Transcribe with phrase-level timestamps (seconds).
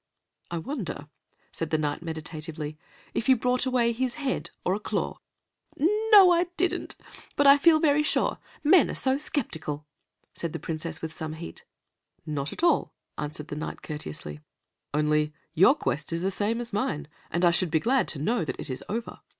[0.49, 1.09] "I wonder,"
[1.51, 2.75] said the Knight meditatively,
[3.13, 5.19] "if you brought away his head or a claw?"
[5.77, 6.95] "No, I didn't;
[7.35, 8.39] but I feel very sure.
[8.63, 9.85] Men are so skeptical!"
[10.33, 11.65] said the Princess, with some heat.
[12.25, 14.39] "Not at all," answered the Knight courteously,
[14.91, 18.43] "only your quest is the same as mine, and I should be glad to know
[18.43, 19.19] that it is over.